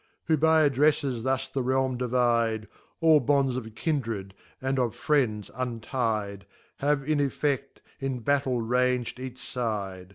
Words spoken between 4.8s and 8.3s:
Friends untide) Have in effe&, in